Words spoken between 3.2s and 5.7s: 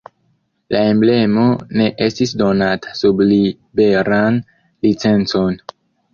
liberan licencon.